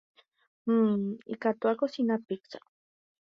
Hmm. 0.65 1.03
Ikatu 1.33 1.63
akosina 1.73 2.15
pizza. 2.27 2.59